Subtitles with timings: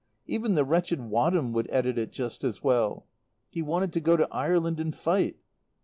[0.25, 3.05] Even the wretched Wadham would edit it just as well.
[3.51, 5.37] He wanted to go to Ireland and fight.